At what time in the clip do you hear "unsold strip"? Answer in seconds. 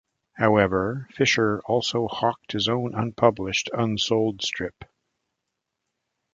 3.71-4.83